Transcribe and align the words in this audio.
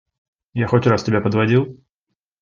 Я 0.55 0.65
хоть 0.67 0.87
раз 0.87 1.03
тебя 1.03 1.21
подводил? 1.21 1.79